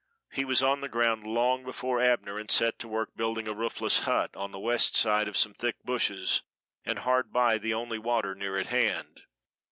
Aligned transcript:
He 0.31 0.45
was 0.45 0.63
on 0.63 0.81
the 0.81 0.89
ground 0.89 1.25
long 1.27 1.63
before 1.63 2.01
Abner, 2.01 2.39
and 2.39 2.49
set 2.49 2.79
to 2.79 2.87
work 2.87 3.15
building 3.15 3.47
a 3.47 3.53
roofless 3.53 3.99
hut 3.99 4.31
on 4.35 4.51
the 4.51 4.57
west 4.57 4.95
side 4.95 5.27
of 5.27 5.37
some 5.37 5.53
thick 5.53 5.83
bushes, 5.83 6.41
and 6.83 6.97
hard 6.97 7.31
by 7.31 7.59
the 7.59 7.75
only 7.75 7.99
water 7.99 8.33
near 8.33 8.57
at 8.57 8.65
hand. 8.65 9.21